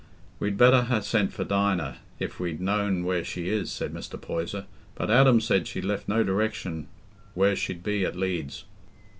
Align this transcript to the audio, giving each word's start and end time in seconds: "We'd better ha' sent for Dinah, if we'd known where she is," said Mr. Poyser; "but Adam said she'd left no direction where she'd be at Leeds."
"We'd 0.39 0.57
better 0.57 0.85
ha' 0.85 1.03
sent 1.03 1.31
for 1.31 1.43
Dinah, 1.43 1.97
if 2.17 2.39
we'd 2.39 2.59
known 2.59 3.03
where 3.03 3.23
she 3.23 3.49
is," 3.49 3.71
said 3.71 3.93
Mr. 3.93 4.19
Poyser; 4.19 4.65
"but 4.95 5.11
Adam 5.11 5.39
said 5.39 5.67
she'd 5.67 5.85
left 5.85 6.07
no 6.09 6.23
direction 6.23 6.87
where 7.35 7.55
she'd 7.55 7.83
be 7.83 8.03
at 8.03 8.15
Leeds." 8.15 8.63